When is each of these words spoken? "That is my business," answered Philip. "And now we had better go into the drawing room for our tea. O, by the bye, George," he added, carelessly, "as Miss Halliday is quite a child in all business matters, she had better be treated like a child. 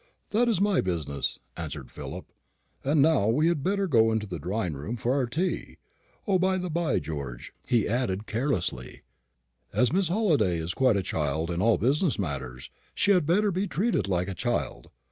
"That 0.31 0.49
is 0.49 0.59
my 0.59 0.81
business," 0.81 1.37
answered 1.55 1.91
Philip. 1.91 2.25
"And 2.83 3.03
now 3.03 3.27
we 3.27 3.49
had 3.49 3.61
better 3.61 3.85
go 3.85 4.11
into 4.11 4.25
the 4.25 4.39
drawing 4.39 4.73
room 4.73 4.97
for 4.97 5.13
our 5.13 5.27
tea. 5.27 5.77
O, 6.25 6.39
by 6.39 6.57
the 6.57 6.71
bye, 6.71 6.97
George," 6.97 7.53
he 7.67 7.87
added, 7.87 8.25
carelessly, 8.25 9.03
"as 9.71 9.93
Miss 9.93 10.07
Halliday 10.07 10.57
is 10.57 10.73
quite 10.73 10.97
a 10.97 11.03
child 11.03 11.51
in 11.51 11.61
all 11.61 11.77
business 11.77 12.17
matters, 12.17 12.71
she 12.95 13.11
had 13.11 13.27
better 13.27 13.51
be 13.51 13.67
treated 13.67 14.07
like 14.07 14.27
a 14.27 14.33
child. 14.33 14.89